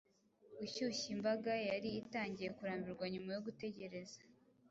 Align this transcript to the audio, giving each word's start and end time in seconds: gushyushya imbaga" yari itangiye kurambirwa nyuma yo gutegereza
gushyushya 0.57 1.07
imbaga" 1.15 1.51
yari 1.69 1.89
itangiye 2.01 2.49
kurambirwa 2.57 3.05
nyuma 3.13 3.29
yo 3.35 3.41
gutegereza 3.47 4.19